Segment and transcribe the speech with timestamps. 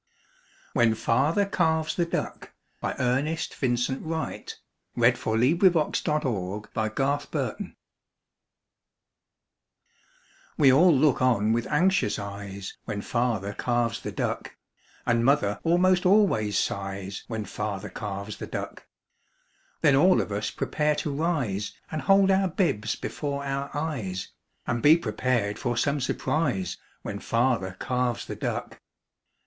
[0.75, 4.59] 4When Father Carves the Duck1891Ernest Vincent Wright
[4.95, 5.39] We all
[10.95, 14.55] look on with anxious eyes When Father carves the duck
[15.05, 18.87] And mother almost always sighs When Father carves the duck
[19.81, 24.31] Then all of us prepare to rise And hold our bibs before our eyes
[24.65, 28.81] And be prepared for some surprise When Father carves the duck.